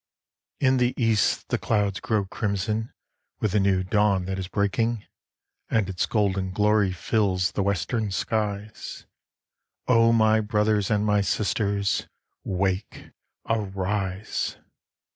[0.59, 2.91] In the East the clouds glow crimson
[3.39, 5.05] with the new dawn that is breaking,
[5.69, 9.05] And its golden glory fills the western skies.
[9.87, 12.07] O my brothers and my sisters,
[12.43, 13.11] wake!
[13.47, 14.57] arise!